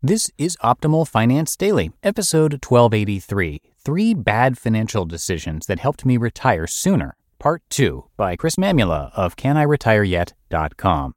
This 0.00 0.30
is 0.38 0.56
Optimal 0.62 1.08
Finance 1.08 1.56
Daily, 1.56 1.90
episode 2.04 2.64
1283 2.64 3.60
Three 3.84 4.14
Bad 4.14 4.56
Financial 4.56 5.04
Decisions 5.04 5.66
That 5.66 5.80
Helped 5.80 6.06
Me 6.06 6.16
Retire 6.16 6.68
Sooner, 6.68 7.16
Part 7.40 7.64
2 7.70 8.04
by 8.16 8.36
Chris 8.36 8.54
Mamula 8.54 9.10
of 9.14 9.34
CanIRetireYet.com. 9.34 11.14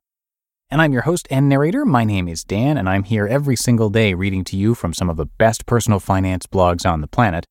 And 0.72 0.82
I'm 0.82 0.94
your 0.94 1.04
host 1.04 1.28
and 1.30 1.48
narrator. 1.48 1.86
My 1.86 2.04
name 2.04 2.28
is 2.28 2.44
Dan, 2.44 2.76
and 2.76 2.90
I'm 2.90 3.04
here 3.04 3.28
every 3.28 3.56
single 3.56 3.92
day 3.92 4.16
reading 4.16 4.44
to 4.46 4.58
you 4.58 4.74
from 4.74 4.96
some 4.96 5.12
of 5.12 5.18
the 5.18 5.28
best 5.28 5.68
personal 5.68 6.00
finance 6.00 6.48
blogs 6.48 6.84
on 6.84 7.02
the 7.02 7.08
planet. 7.08 7.46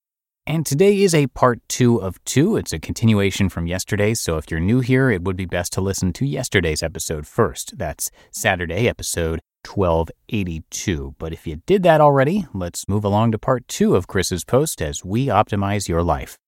And 0.48 0.66
today 0.66 1.00
is 1.00 1.14
a 1.14 1.28
part 1.28 1.60
two 1.68 2.02
of 2.02 2.18
two. 2.24 2.56
It's 2.56 2.72
a 2.72 2.80
continuation 2.80 3.48
from 3.48 3.68
yesterday, 3.68 4.14
so 4.14 4.36
if 4.36 4.50
you're 4.50 4.58
new 4.58 4.80
here, 4.80 5.12
it 5.12 5.22
would 5.22 5.36
be 5.36 5.46
best 5.46 5.72
to 5.74 5.80
listen 5.80 6.12
to 6.14 6.26
yesterday's 6.26 6.82
episode 6.82 7.28
first. 7.28 7.78
That's 7.78 8.10
Saturday, 8.32 8.88
episode 8.88 9.38
1282. 9.66 11.14
But 11.18 11.32
if 11.32 11.46
you 11.46 11.62
did 11.66 11.82
that 11.82 12.00
already, 12.00 12.46
let's 12.54 12.88
move 12.88 13.04
along 13.04 13.32
to 13.32 13.38
part 13.38 13.66
two 13.68 13.96
of 13.96 14.06
Chris's 14.06 14.44
post 14.44 14.82
as 14.82 15.04
we 15.04 15.26
optimize 15.26 15.88
your 15.88 16.02
life. 16.02 16.38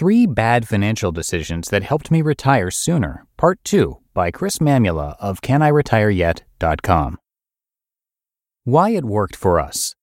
Three 0.00 0.24
Bad 0.26 0.66
Financial 0.66 1.12
Decisions 1.12 1.68
That 1.68 1.82
Helped 1.82 2.10
Me 2.10 2.22
Retire 2.22 2.70
Sooner, 2.70 3.26
Part 3.36 3.62
2 3.64 3.98
by 4.14 4.30
Chris 4.30 4.56
Mamula 4.56 5.14
of 5.20 5.42
CanIRetireYet.com. 5.42 7.18
Why 8.64 8.90
it 8.90 9.04
worked 9.04 9.36
for 9.36 9.60
us. 9.60 9.94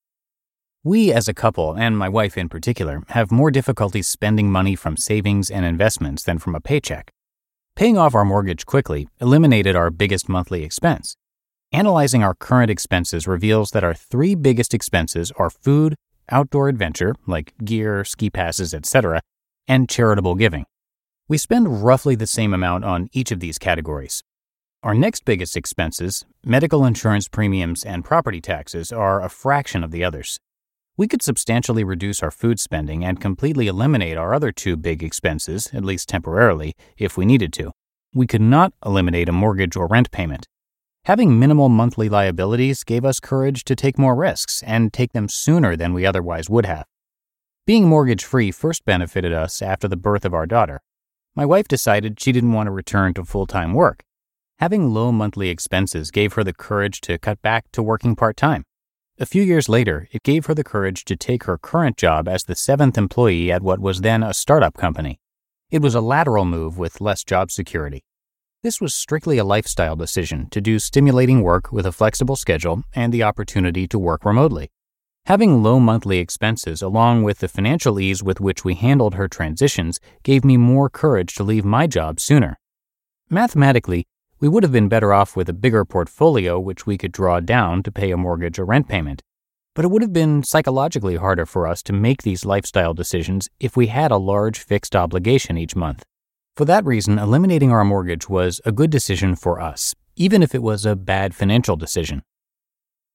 We 0.83 1.11
as 1.11 1.27
a 1.27 1.33
couple, 1.33 1.73
and 1.73 1.97
my 1.97 2.09
wife 2.09 2.37
in 2.37 2.47
particular, 2.47 3.01
have 3.09 3.31
more 3.31 3.49
difficulty 3.49 4.03
spending 4.03 4.51
money 4.51 4.75
from 4.75 4.97
savings 4.97 5.49
and 5.49 5.65
investments 5.65 6.23
than 6.23 6.37
from 6.37 6.53
a 6.53 6.61
paycheck. 6.61 7.11
Paying 7.77 7.95
off 7.95 8.15
our 8.15 8.25
mortgage 8.25 8.65
quickly 8.65 9.07
eliminated 9.21 9.75
our 9.75 9.91
biggest 9.91 10.27
monthly 10.27 10.63
expense. 10.63 11.15
Analyzing 11.71 12.23
our 12.23 12.33
current 12.33 12.71
expenses 12.71 13.27
reveals 13.27 13.69
that 13.69 13.83
our 13.83 13.93
three 13.93 14.33
biggest 14.33 14.73
expenses 14.73 15.31
are 15.37 15.51
food, 15.51 15.93
outdoor 16.31 16.69
adventure, 16.69 17.13
like 17.27 17.53
gear, 17.63 18.03
ski 18.03 18.31
passes, 18.31 18.73
etc., 18.73 19.21
and 19.67 19.87
charitable 19.87 20.33
giving. 20.33 20.65
We 21.27 21.37
spend 21.37 21.83
roughly 21.83 22.15
the 22.15 22.25
same 22.25 22.51
amount 22.51 22.83
on 22.83 23.09
each 23.13 23.31
of 23.31 23.41
these 23.41 23.59
categories. 23.59 24.23
Our 24.81 24.95
next 24.95 25.23
biggest 25.23 25.55
expenses, 25.55 26.25
medical 26.43 26.83
insurance 26.83 27.27
premiums 27.27 27.85
and 27.85 28.03
property 28.03 28.41
taxes, 28.41 28.91
are 28.91 29.21
a 29.21 29.29
fraction 29.29 29.83
of 29.83 29.91
the 29.91 30.03
others. 30.03 30.39
We 30.99 31.07
could 31.07 31.21
substantially 31.21 31.83
reduce 31.83 32.23
our 32.23 32.31
food 32.31 32.59
spending 32.59 33.05
and 33.05 33.21
completely 33.21 33.67
eliminate 33.67 34.17
our 34.17 34.33
other 34.33 34.51
two 34.51 34.75
big 34.75 35.03
expenses, 35.03 35.69
at 35.71 35.85
least 35.85 36.09
temporarily, 36.09 36.73
if 36.97 37.15
we 37.15 37.23
needed 37.23 37.53
to. 37.53 37.71
We 38.15 38.25
could 38.25 38.41
not 38.41 38.73
eliminate 38.83 39.29
a 39.29 39.31
mortgage 39.31 39.75
or 39.75 39.85
rent 39.85 40.09
payment. 40.09 40.47
Having 41.05 41.37
minimal 41.37 41.69
monthly 41.69 42.09
liabilities 42.09 42.83
gave 42.83 43.05
us 43.05 43.19
courage 43.19 43.63
to 43.65 43.75
take 43.75 43.99
more 43.99 44.15
risks 44.15 44.63
and 44.63 44.91
take 44.91 45.13
them 45.13 45.29
sooner 45.29 45.75
than 45.75 45.93
we 45.93 46.03
otherwise 46.03 46.49
would 46.49 46.65
have. 46.65 46.85
Being 47.67 47.87
mortgage 47.87 48.25
free 48.25 48.49
first 48.49 48.83
benefited 48.83 49.31
us 49.31 49.61
after 49.61 49.87
the 49.87 49.97
birth 49.97 50.25
of 50.25 50.33
our 50.33 50.47
daughter. 50.47 50.81
My 51.35 51.45
wife 51.45 51.67
decided 51.67 52.19
she 52.19 52.31
didn't 52.31 52.53
want 52.53 52.65
to 52.65 52.71
return 52.71 53.13
to 53.13 53.23
full 53.23 53.45
time 53.45 53.73
work. 53.73 54.03
Having 54.57 54.89
low 54.95 55.11
monthly 55.11 55.49
expenses 55.49 56.09
gave 56.09 56.33
her 56.33 56.43
the 56.43 56.53
courage 56.53 57.01
to 57.01 57.19
cut 57.19 57.39
back 57.43 57.65
to 57.73 57.83
working 57.83 58.15
part 58.15 58.35
time. 58.35 58.63
A 59.19 59.25
few 59.25 59.41
years 59.41 59.67
later, 59.67 60.07
it 60.11 60.21
gave 60.21 60.45
her 60.45 60.53
the 60.53 60.63
courage 60.63 61.03
to 61.05 61.15
take 61.15 61.45
her 61.45 61.57
current 61.57 61.97
job 61.97 62.27
as 62.27 62.43
the 62.43 62.53
seventh 62.53 62.99
employee 62.99 63.51
at 63.51 63.63
what 63.63 63.79
was 63.79 64.01
then 64.01 64.21
a 64.21 64.31
startup 64.31 64.77
company. 64.77 65.19
It 65.71 65.81
was 65.81 65.95
a 65.95 66.01
lateral 66.01 66.45
move 66.45 66.77
with 66.77 67.01
less 67.01 67.23
job 67.23 67.49
security. 67.49 68.05
This 68.61 68.79
was 68.79 68.93
strictly 68.93 69.39
a 69.39 69.43
lifestyle 69.43 69.95
decision 69.95 70.49
to 70.51 70.61
do 70.61 70.77
stimulating 70.77 71.41
work 71.41 71.71
with 71.71 71.87
a 71.87 71.91
flexible 71.91 72.35
schedule 72.35 72.83
and 72.93 73.11
the 73.11 73.23
opportunity 73.23 73.87
to 73.87 73.97
work 73.97 74.23
remotely. 74.23 74.69
Having 75.25 75.63
low 75.63 75.79
monthly 75.79 76.19
expenses, 76.19 76.83
along 76.83 77.23
with 77.23 77.39
the 77.39 77.47
financial 77.47 77.99
ease 77.99 78.21
with 78.21 78.39
which 78.39 78.63
we 78.63 78.75
handled 78.75 79.15
her 79.15 79.27
transitions, 79.27 79.99
gave 80.21 80.45
me 80.45 80.57
more 80.57 80.91
courage 80.91 81.33
to 81.35 81.43
leave 81.43 81.65
my 81.65 81.87
job 81.87 82.19
sooner. 82.19 82.59
Mathematically, 83.31 84.05
we 84.39 84.47
would 84.47 84.63
have 84.63 84.71
been 84.71 84.87
better 84.87 85.13
off 85.13 85.35
with 85.35 85.49
a 85.49 85.53
bigger 85.53 85.83
portfolio 85.83 86.59
which 86.59 86.85
we 86.85 86.97
could 86.97 87.11
draw 87.11 87.39
down 87.39 87.81
to 87.83 87.91
pay 87.91 88.11
a 88.11 88.17
mortgage 88.17 88.59
or 88.59 88.65
rent 88.65 88.87
payment. 88.87 89.23
But 89.73 89.85
it 89.85 89.89
would 89.89 90.01
have 90.01 90.13
been 90.13 90.43
psychologically 90.43 91.15
harder 91.15 91.45
for 91.45 91.65
us 91.65 91.81
to 91.83 91.93
make 91.93 92.21
these 92.21 92.45
lifestyle 92.45 92.93
decisions 92.93 93.49
if 93.59 93.75
we 93.75 93.87
had 93.87 94.11
a 94.11 94.17
large 94.17 94.59
fixed 94.59 94.95
obligation 94.95 95.57
each 95.57 95.75
month. 95.75 96.03
For 96.55 96.65
that 96.65 96.85
reason, 96.85 97.19
eliminating 97.19 97.71
our 97.71 97.83
mortgage 97.83 98.29
was 98.29 98.61
a 98.65 98.71
good 98.71 98.89
decision 98.89 99.35
for 99.35 99.59
us, 99.59 99.95
even 100.15 100.41
if 100.41 100.53
it 100.55 100.63
was 100.63 100.85
a 100.85 100.95
bad 100.95 101.35
financial 101.35 101.75
decision. 101.75 102.23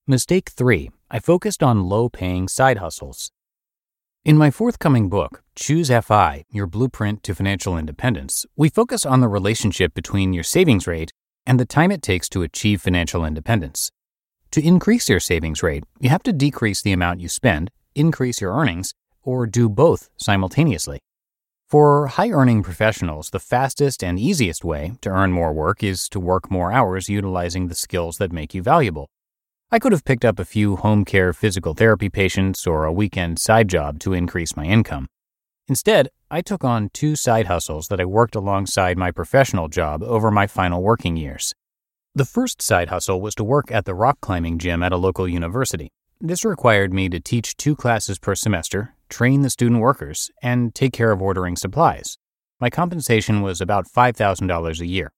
Mistake 0.06 0.50
3 0.50 0.90
I 1.10 1.18
focused 1.20 1.62
on 1.62 1.84
low 1.84 2.08
paying 2.08 2.48
side 2.48 2.78
hustles. 2.78 3.30
In 4.24 4.38
my 4.38 4.52
forthcoming 4.52 5.08
book, 5.08 5.42
Choose 5.56 5.88
FI 5.88 6.44
Your 6.48 6.68
Blueprint 6.68 7.24
to 7.24 7.34
Financial 7.34 7.76
Independence, 7.76 8.46
we 8.54 8.68
focus 8.68 9.04
on 9.04 9.20
the 9.20 9.26
relationship 9.26 9.94
between 9.94 10.32
your 10.32 10.44
savings 10.44 10.86
rate 10.86 11.12
and 11.44 11.58
the 11.58 11.64
time 11.64 11.90
it 11.90 12.02
takes 12.02 12.28
to 12.28 12.42
achieve 12.42 12.80
financial 12.80 13.24
independence. 13.24 13.90
To 14.52 14.64
increase 14.64 15.08
your 15.08 15.18
savings 15.18 15.60
rate, 15.60 15.82
you 15.98 16.08
have 16.08 16.22
to 16.22 16.32
decrease 16.32 16.82
the 16.82 16.92
amount 16.92 17.18
you 17.18 17.28
spend, 17.28 17.72
increase 17.96 18.40
your 18.40 18.52
earnings, 18.52 18.94
or 19.24 19.48
do 19.48 19.68
both 19.68 20.08
simultaneously. 20.16 21.00
For 21.66 22.06
high 22.06 22.30
earning 22.30 22.62
professionals, 22.62 23.30
the 23.30 23.40
fastest 23.40 24.04
and 24.04 24.20
easiest 24.20 24.64
way 24.64 24.92
to 25.00 25.10
earn 25.10 25.32
more 25.32 25.52
work 25.52 25.82
is 25.82 26.08
to 26.10 26.20
work 26.20 26.48
more 26.48 26.70
hours 26.70 27.08
utilizing 27.08 27.66
the 27.66 27.74
skills 27.74 28.18
that 28.18 28.30
make 28.30 28.54
you 28.54 28.62
valuable. 28.62 29.08
I 29.74 29.78
could 29.78 29.92
have 29.92 30.04
picked 30.04 30.26
up 30.26 30.38
a 30.38 30.44
few 30.44 30.76
home 30.76 31.02
care 31.02 31.32
physical 31.32 31.72
therapy 31.72 32.10
patients 32.10 32.66
or 32.66 32.84
a 32.84 32.92
weekend 32.92 33.38
side 33.38 33.68
job 33.68 34.00
to 34.00 34.12
increase 34.12 34.54
my 34.54 34.66
income. 34.66 35.08
Instead, 35.66 36.10
I 36.30 36.42
took 36.42 36.62
on 36.62 36.90
two 36.92 37.16
side 37.16 37.46
hustles 37.46 37.88
that 37.88 37.98
I 37.98 38.04
worked 38.04 38.34
alongside 38.34 38.98
my 38.98 39.10
professional 39.10 39.68
job 39.68 40.02
over 40.02 40.30
my 40.30 40.46
final 40.46 40.82
working 40.82 41.16
years. 41.16 41.54
The 42.14 42.26
first 42.26 42.60
side 42.60 42.90
hustle 42.90 43.22
was 43.22 43.34
to 43.36 43.44
work 43.44 43.72
at 43.72 43.86
the 43.86 43.94
rock 43.94 44.18
climbing 44.20 44.58
gym 44.58 44.82
at 44.82 44.92
a 44.92 44.98
local 44.98 45.26
university. 45.26 45.88
This 46.20 46.44
required 46.44 46.92
me 46.92 47.08
to 47.08 47.18
teach 47.18 47.56
two 47.56 47.74
classes 47.74 48.18
per 48.18 48.34
semester, 48.34 48.94
train 49.08 49.40
the 49.40 49.48
student 49.48 49.80
workers, 49.80 50.30
and 50.42 50.74
take 50.74 50.92
care 50.92 51.12
of 51.12 51.22
ordering 51.22 51.56
supplies. 51.56 52.18
My 52.60 52.68
compensation 52.68 53.40
was 53.40 53.62
about 53.62 53.86
$5,000 53.86 54.80
a 54.80 54.86
year. 54.86 55.12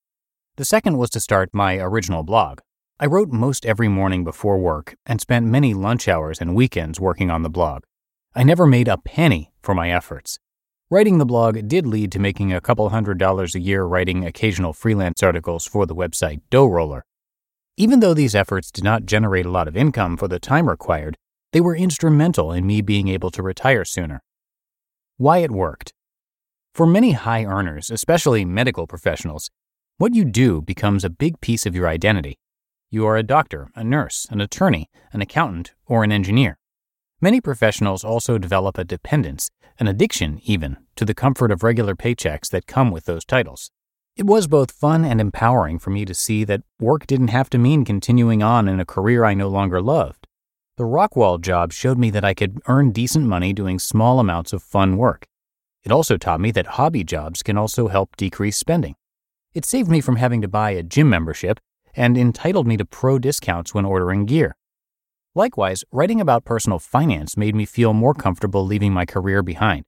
The 0.55 0.65
second 0.65 0.97
was 0.97 1.11
to 1.11 1.19
start 1.19 1.51
my 1.53 1.79
original 1.79 2.23
blog, 2.23 2.61
I 3.01 3.07
wrote 3.07 3.31
most 3.31 3.67
every 3.67 3.89
morning 3.89 4.23
before 4.23 4.57
work 4.57 4.95
and 5.05 5.21
spent 5.21 5.47
many 5.47 5.75
lunch 5.75 6.07
hours 6.07 6.41
and 6.41 6.55
weekends 6.55 7.01
working 7.01 7.29
on 7.29 7.43
the 7.43 7.51
blog. 7.51 7.83
I 8.37 8.45
never 8.45 8.67
made 8.67 8.87
a 8.87 8.99
penny 8.99 9.53
for 9.61 9.75
my 9.75 9.91
efforts. 9.91 10.39
Writing 10.91 11.19
the 11.19 11.27
blog 11.27 11.67
did 11.67 11.87
lead 11.87 12.13
to 12.13 12.21
making 12.21 12.53
a 12.53 12.61
couple 12.61 12.89
hundred 12.91 13.19
dollars 13.19 13.57
a 13.57 13.61
year 13.61 13.83
writing 13.83 14.25
occasional 14.25 14.73
freelance 14.73 15.25
articles 15.25 15.67
for 15.67 15.87
the 15.87 15.95
website 15.95 16.43
Dough 16.51 16.69
Roller. 16.69 17.05
Even 17.77 17.99
though 17.99 18.15
these 18.15 18.37
efforts 18.37 18.71
did 18.71 18.85
not 18.85 19.07
generate 19.07 19.47
a 19.47 19.51
lot 19.51 19.67
of 19.67 19.77
income 19.77 20.17
for 20.17 20.29
the 20.29 20.39
time 20.39 20.69
required, 20.69 21.17
they 21.53 21.61
were 21.61 21.75
instrumental 21.75 22.53
in 22.53 22.65
me 22.65 22.81
being 22.81 23.09
able 23.09 23.33
to 23.33 23.43
retire 23.43 23.85
sooner. 23.85 24.23
Why 25.17 25.39
it 25.39 25.51
worked. 25.51 25.93
For 26.77 26.87
many 26.87 27.11
high 27.11 27.45
earners, 27.45 27.91
especially 27.91 28.45
medical 28.45 28.87
professionals, 28.87 29.51
what 29.99 30.15
you 30.15 30.25
do 30.25 30.63
becomes 30.63 31.03
a 31.03 31.11
big 31.11 31.41
piece 31.41 31.67
of 31.67 31.75
your 31.75 31.89
identity. 31.89 32.39
You 32.95 33.07
are 33.07 33.17
a 33.17 33.25
doctor, 33.25 33.73
a 33.75 33.83
nurse, 33.83 34.25
an 34.31 34.41
attorney, 34.41 34.89
an 35.13 35.21
accountant, 35.21 35.73
or 35.85 36.05
an 36.05 36.13
engineer. 36.13 36.59
Many 37.21 37.41
professionals 37.41 38.05
also 38.05 38.39
develop 38.39 38.79
a 38.79 38.85
dependence, 38.85 39.51
an 39.81 39.89
addiction 39.89 40.39
even, 40.45 40.77
to 40.95 41.05
the 41.05 41.13
comfort 41.13 41.51
of 41.51 41.65
regular 41.65 41.97
paychecks 41.97 42.51
that 42.51 42.69
come 42.69 42.93
with 42.93 43.07
those 43.07 43.25
titles. 43.25 43.73
It 44.15 44.27
was 44.27 44.47
both 44.47 44.71
fun 44.71 45.05
and 45.05 45.21
empowering 45.21 45.81
for 45.81 45.91
me 45.91 46.05
to 46.05 46.15
see 46.15 46.45
that 46.45 46.63
work 46.79 47.09
didn't 47.09 47.35
have 47.35 47.51
to 47.51 47.59
mean 47.59 47.85
continuing 47.85 48.45
on 48.45 48.69
in 48.69 48.79
a 48.79 48.87
career 48.87 49.25
I 49.25 49.35
no 49.35 49.49
longer 49.49 49.83
loved. 49.83 50.29
The 50.77 50.85
Rockwall 50.85 51.41
job 51.41 51.73
showed 51.73 51.99
me 51.99 52.11
that 52.11 52.25
I 52.25 52.33
could 52.33 52.61
earn 52.69 52.93
decent 52.93 53.27
money 53.27 53.53
doing 53.53 53.81
small 53.81 54.21
amounts 54.21 54.53
of 54.53 54.63
fun 54.63 54.97
work. 54.97 55.27
It 55.83 55.91
also 55.91 56.17
taught 56.17 56.41
me 56.41 56.53
that 56.53 56.79
hobby 56.79 57.03
jobs 57.03 57.43
can 57.43 57.59
also 57.59 57.89
help 57.89 58.15
decrease 58.15 58.57
spending. 58.57 58.95
It 59.53 59.65
saved 59.65 59.91
me 59.91 60.01
from 60.01 60.15
having 60.15 60.43
to 60.43 60.49
buy 60.49 60.71
a 60.71 60.85
gym 60.85 61.11
membership 61.11 61.59
and 61.97 62.17
entitled 62.17 62.67
me 62.67 62.77
to 62.77 62.85
pro 62.85 63.19
discounts 63.19 63.75
when 63.75 63.85
ordering 63.85 64.27
gear. 64.27 64.57
Likewise, 65.35 65.85
writing 65.91 66.21
about 66.21 66.45
personal 66.45 66.79
finance 66.79 67.37
made 67.37 67.55
me 67.55 67.65
feel 67.65 67.93
more 67.93 68.15
comfortable 68.15 68.65
leaving 68.65 68.93
my 68.93 69.05
career 69.05 69.43
behind. 69.43 69.85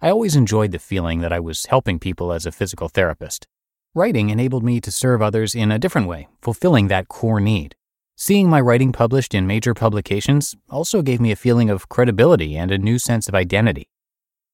I 0.00 0.10
always 0.10 0.36
enjoyed 0.36 0.72
the 0.72 0.78
feeling 0.78 1.20
that 1.20 1.32
I 1.32 1.40
was 1.40 1.66
helping 1.66 1.98
people 1.98 2.32
as 2.32 2.46
a 2.46 2.52
physical 2.52 2.88
therapist. 2.88 3.46
Writing 3.94 4.30
enabled 4.30 4.62
me 4.62 4.80
to 4.80 4.90
serve 4.90 5.22
others 5.22 5.54
in 5.54 5.72
a 5.72 5.78
different 5.78 6.08
way, 6.08 6.28
fulfilling 6.42 6.88
that 6.88 7.08
core 7.08 7.40
need. 7.40 7.74
Seeing 8.16 8.48
my 8.50 8.60
writing 8.60 8.92
published 8.92 9.34
in 9.34 9.46
major 9.46 9.74
publications 9.74 10.56
also 10.68 11.02
gave 11.02 11.20
me 11.20 11.30
a 11.30 11.36
feeling 11.36 11.70
of 11.70 11.88
credibility 11.88 12.56
and 12.56 12.70
a 12.70 12.78
new 12.78 12.98
sense 12.98 13.28
of 13.28 13.34
identity. 13.34 13.88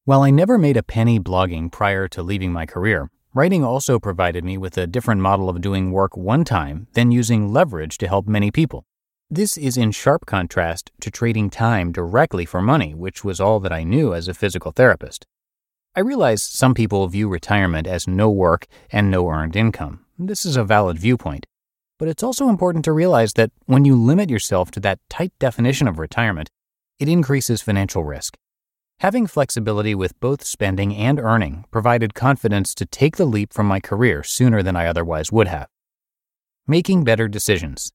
While 0.04 0.20
I 0.20 0.30
never 0.30 0.58
made 0.58 0.76
a 0.76 0.82
penny 0.82 1.18
blogging 1.18 1.72
prior 1.72 2.06
to 2.08 2.22
leaving 2.22 2.52
my 2.52 2.66
career, 2.66 3.10
Writing 3.36 3.64
also 3.64 3.98
provided 3.98 4.44
me 4.44 4.56
with 4.56 4.78
a 4.78 4.86
different 4.86 5.20
model 5.20 5.48
of 5.48 5.60
doing 5.60 5.90
work 5.90 6.16
one 6.16 6.44
time 6.44 6.86
than 6.92 7.10
using 7.10 7.52
leverage 7.52 7.98
to 7.98 8.06
help 8.06 8.28
many 8.28 8.52
people. 8.52 8.84
This 9.28 9.56
is 9.56 9.76
in 9.76 9.90
sharp 9.90 10.24
contrast 10.24 10.92
to 11.00 11.10
trading 11.10 11.50
time 11.50 11.90
directly 11.90 12.44
for 12.44 12.62
money, 12.62 12.94
which 12.94 13.24
was 13.24 13.40
all 13.40 13.58
that 13.58 13.72
I 13.72 13.82
knew 13.82 14.14
as 14.14 14.28
a 14.28 14.34
physical 14.34 14.70
therapist. 14.70 15.26
I 15.96 16.00
realize 16.00 16.44
some 16.44 16.74
people 16.74 17.08
view 17.08 17.28
retirement 17.28 17.88
as 17.88 18.06
no 18.06 18.30
work 18.30 18.68
and 18.92 19.10
no 19.10 19.28
earned 19.28 19.56
income. 19.56 20.04
This 20.16 20.44
is 20.44 20.56
a 20.56 20.62
valid 20.62 21.00
viewpoint. 21.00 21.44
But 21.98 22.06
it's 22.06 22.22
also 22.22 22.48
important 22.48 22.84
to 22.84 22.92
realize 22.92 23.32
that 23.32 23.50
when 23.66 23.84
you 23.84 23.96
limit 23.96 24.30
yourself 24.30 24.70
to 24.70 24.80
that 24.80 25.00
tight 25.10 25.32
definition 25.40 25.88
of 25.88 25.98
retirement, 25.98 26.50
it 27.00 27.08
increases 27.08 27.62
financial 27.62 28.04
risk. 28.04 28.36
Having 29.04 29.26
flexibility 29.26 29.94
with 29.94 30.18
both 30.18 30.42
spending 30.42 30.96
and 30.96 31.20
earning 31.20 31.66
provided 31.70 32.14
confidence 32.14 32.74
to 32.74 32.86
take 32.86 33.18
the 33.18 33.26
leap 33.26 33.52
from 33.52 33.66
my 33.66 33.78
career 33.78 34.22
sooner 34.22 34.62
than 34.62 34.76
I 34.76 34.86
otherwise 34.86 35.30
would 35.30 35.46
have. 35.46 35.68
Making 36.66 37.04
better 37.04 37.28
decisions. 37.28 37.92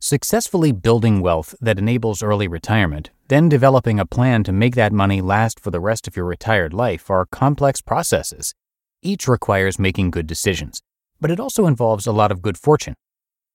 Successfully 0.00 0.72
building 0.72 1.20
wealth 1.20 1.54
that 1.60 1.78
enables 1.78 2.22
early 2.22 2.48
retirement, 2.48 3.10
then 3.28 3.50
developing 3.50 4.00
a 4.00 4.06
plan 4.06 4.42
to 4.44 4.50
make 4.50 4.74
that 4.76 4.94
money 4.94 5.20
last 5.20 5.60
for 5.60 5.70
the 5.70 5.78
rest 5.78 6.08
of 6.08 6.16
your 6.16 6.24
retired 6.24 6.72
life 6.72 7.10
are 7.10 7.26
complex 7.26 7.82
processes. 7.82 8.54
Each 9.02 9.28
requires 9.28 9.78
making 9.78 10.10
good 10.10 10.26
decisions, 10.26 10.80
but 11.20 11.30
it 11.30 11.38
also 11.38 11.66
involves 11.66 12.06
a 12.06 12.12
lot 12.12 12.32
of 12.32 12.40
good 12.40 12.56
fortune. 12.56 12.94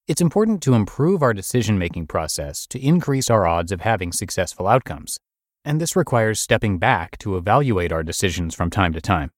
It's 0.08 0.22
important 0.22 0.62
to 0.62 0.76
improve 0.76 1.24
our 1.24 1.34
decision 1.34 1.80
making 1.80 2.06
process 2.06 2.68
to 2.68 2.80
increase 2.80 3.32
our 3.32 3.48
odds 3.48 3.72
of 3.72 3.82
having 3.82 4.12
successful 4.12 4.68
outcomes 4.68 5.18
and 5.64 5.80
this 5.80 5.96
requires 5.96 6.40
stepping 6.40 6.78
back 6.78 7.18
to 7.20 7.38
evaluate 7.38 7.92
our 7.92 8.04
decisions 8.04 8.56
from 8.56 8.70
time 8.70 8.94
to 8.94 9.02
time. 9.02 9.32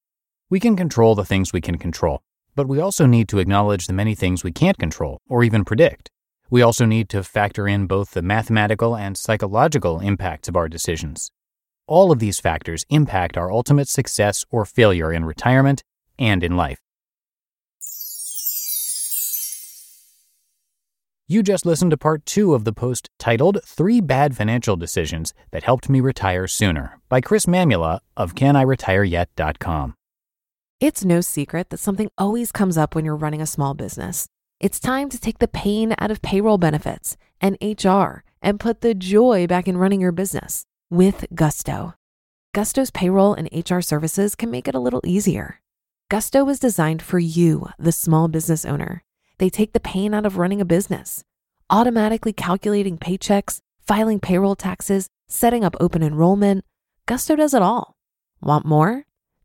We 0.50 0.60
can 0.60 0.76
control 0.76 1.14
the 1.14 1.24
things 1.24 1.52
we 1.52 1.60
can 1.60 1.78
control, 1.78 2.22
but 2.54 2.68
we 2.68 2.80
also 2.80 3.06
need 3.06 3.28
to 3.30 3.38
acknowledge 3.38 3.86
the 3.86 3.92
many 3.92 4.14
things 4.14 4.44
we 4.44 4.52
can't 4.52 4.78
control 4.78 5.18
or 5.28 5.42
even 5.42 5.64
predict. 5.64 6.10
We 6.50 6.60
also 6.60 6.84
need 6.84 7.08
to 7.08 7.24
factor 7.24 7.66
in 7.66 7.86
both 7.86 8.10
the 8.10 8.20
mathematical 8.20 8.94
and 8.94 9.16
psychological 9.16 10.00
impacts 10.00 10.48
of 10.48 10.56
our 10.56 10.68
decisions. 10.68 11.30
All 11.86 12.12
of 12.12 12.18
these 12.18 12.38
factors 12.38 12.84
impact 12.90 13.36
our 13.36 13.50
ultimate 13.50 13.88
success 13.88 14.44
or 14.50 14.64
failure 14.64 15.12
in 15.12 15.24
retirement 15.24 15.82
and 16.18 16.44
in 16.44 16.56
life. 16.56 16.80
You 21.28 21.42
just 21.42 21.64
listened 21.64 21.92
to 21.92 21.96
part 21.96 22.26
two 22.26 22.52
of 22.52 22.64
the 22.64 22.72
post 22.72 23.08
titled 23.18 23.58
Three 23.64 24.00
Bad 24.00 24.36
Financial 24.36 24.76
Decisions 24.76 25.32
That 25.52 25.62
Helped 25.62 25.88
Me 25.88 26.00
Retire 26.00 26.46
Sooner 26.48 27.00
by 27.08 27.20
Chris 27.20 27.46
Mamula 27.46 28.00
of 28.16 28.34
CanIRetireYet.com. 28.34 29.94
It's 30.80 31.04
no 31.04 31.20
secret 31.20 31.70
that 31.70 31.78
something 31.78 32.10
always 32.18 32.50
comes 32.50 32.76
up 32.76 32.94
when 32.94 33.04
you're 33.04 33.16
running 33.16 33.40
a 33.40 33.46
small 33.46 33.72
business. 33.72 34.26
It's 34.58 34.80
time 34.80 35.08
to 35.10 35.18
take 35.18 35.38
the 35.38 35.48
pain 35.48 35.94
out 35.98 36.10
of 36.10 36.22
payroll 36.22 36.58
benefits 36.58 37.16
and 37.40 37.56
HR 37.62 38.24
and 38.42 38.58
put 38.58 38.80
the 38.80 38.92
joy 38.92 39.46
back 39.46 39.68
in 39.68 39.76
running 39.78 40.00
your 40.00 40.12
business 40.12 40.64
with 40.90 41.24
Gusto. 41.34 41.94
Gusto's 42.52 42.90
payroll 42.90 43.32
and 43.32 43.48
HR 43.54 43.80
services 43.80 44.34
can 44.34 44.50
make 44.50 44.66
it 44.66 44.74
a 44.74 44.80
little 44.80 45.00
easier. 45.04 45.60
Gusto 46.10 46.44
was 46.44 46.58
designed 46.58 47.00
for 47.00 47.20
you, 47.20 47.68
the 47.78 47.92
small 47.92 48.28
business 48.28 48.64
owner. 48.64 49.02
They 49.42 49.50
take 49.50 49.72
the 49.72 49.80
pain 49.80 50.14
out 50.14 50.24
of 50.24 50.38
running 50.38 50.60
a 50.60 50.64
business, 50.64 51.24
automatically 51.68 52.32
calculating 52.32 52.96
paychecks, 52.96 53.58
filing 53.84 54.20
payroll 54.20 54.54
taxes, 54.54 55.08
setting 55.26 55.64
up 55.64 55.74
open 55.80 56.00
enrollment. 56.00 56.64
Gusto 57.06 57.34
does 57.34 57.52
it 57.52 57.60
all. 57.60 57.96
Want 58.40 58.64
more? 58.64 59.02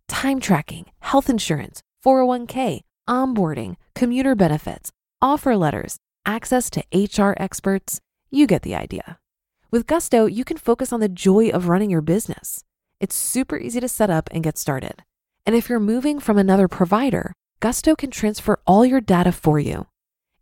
Time 0.08 0.40
tracking, 0.40 0.86
health 1.00 1.32
insurance, 1.32 1.82
401k, 2.06 2.82
onboarding, 3.10 3.78
commuter 3.96 4.36
benefits, 4.36 4.92
offer 5.20 5.58
letters, 5.58 5.98
access 6.28 6.70
to 6.70 6.84
HR 6.94 7.34
experts. 7.38 8.00
You 8.30 8.46
get 8.46 8.62
the 8.62 8.76
idea. 8.76 9.18
With 9.72 9.88
Gusto, 9.88 10.28
you 10.28 10.46
can 10.46 10.58
focus 10.58 10.94
on 10.94 11.00
the 11.00 11.10
joy 11.10 11.50
of 11.50 11.70
running 11.70 11.90
your 11.90 12.02
business. 12.02 12.64
It's 13.00 13.16
super 13.16 13.58
easy 13.58 13.80
to 13.80 13.90
set 13.90 14.12
up 14.12 14.30
and 14.32 14.44
get 14.44 14.60
started. 14.60 15.02
And 15.44 15.56
if 15.56 15.70
you're 15.70 15.80
moving 15.80 16.20
from 16.20 16.38
another 16.38 16.68
provider, 16.68 17.34
Gusto 17.60 17.96
can 17.96 18.12
transfer 18.12 18.60
all 18.68 18.86
your 18.86 19.02
data 19.02 19.32
for 19.32 19.60
you. 19.60 19.88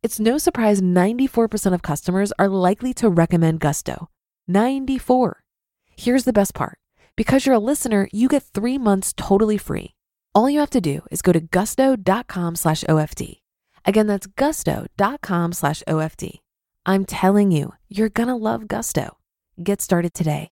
It's 0.03 0.19
no 0.19 0.37
surprise 0.37 0.81
94% 0.81 1.73
of 1.73 1.81
customers 1.81 2.33
are 2.37 2.49
likely 2.49 2.93
to 2.95 3.09
recommend 3.09 3.61
Gusto. 3.61 4.09
94. 4.49 5.41
Here's 5.95 6.25
the 6.25 6.33
best 6.33 6.53
part. 6.53 6.77
Because 7.15 7.45
you're 7.45 7.55
a 7.55 7.59
listener, 7.59 8.09
you 8.11 8.27
get 8.27 8.43
three 8.43 8.77
months 8.77 9.13
totally 9.15 9.57
free. 9.57 9.95
All 10.33 10.49
you 10.49 10.59
have 10.59 10.69
to 10.71 10.81
do 10.81 11.03
is 11.09 11.21
go 11.21 11.31
to 11.31 11.39
gusto.com 11.39 12.57
slash 12.57 12.83
OFD. 12.83 13.39
Again, 13.85 14.07
that's 14.07 14.27
gusto.com 14.27 15.53
slash 15.53 15.83
OFD. 15.87 16.39
I'm 16.85 17.05
telling 17.05 17.51
you, 17.51 17.73
you're 17.87 18.09
going 18.09 18.27
to 18.27 18.35
love 18.35 18.67
Gusto. 18.67 19.17
Get 19.63 19.81
started 19.81 20.13
today. 20.13 20.49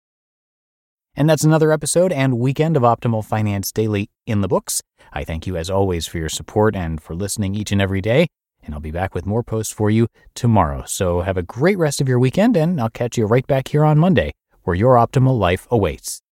And 1.19 1.29
that's 1.29 1.43
another 1.43 1.73
episode 1.73 2.13
and 2.13 2.39
weekend 2.39 2.77
of 2.77 2.85
Optimal 2.85 3.25
Finance 3.25 3.73
Daily 3.73 4.09
in 4.25 4.41
the 4.41 4.47
books. 4.47 4.83
I 5.13 5.25
thank 5.25 5.49
you 5.49 5.57
as 5.57 5.69
always 5.69 6.07
for 6.07 6.17
your 6.17 6.29
support 6.29 6.77
and 6.77 7.03
for 7.03 7.13
listening 7.13 7.57
each 7.57 7.73
and 7.73 7.83
every 7.83 8.01
day. 8.01 8.29
And 8.63 8.73
I'll 8.73 8.81
be 8.81 8.93
back 8.93 9.17
with 9.17 9.27
more 9.27 9.43
posts 9.43 9.73
for 9.73 9.91
you 9.91 10.07
tomorrow. 10.35 10.85
So 10.87 11.23
have 11.23 11.37
a 11.37 11.43
great 11.43 11.77
rest 11.77 12.01
of 12.01 12.07
your 12.09 12.21
weekend, 12.21 12.57
and 12.57 12.81
I'll 12.81 12.89
catch 12.89 13.19
you 13.19 13.27
right 13.27 13.45
back 13.49 13.67
here 13.67 13.85
on 13.85 13.99
Monday, 13.99 14.31
where 14.63 14.77
your 14.77 14.95
optimal 14.95 15.37
life 15.37 15.67
awaits. 15.73 16.23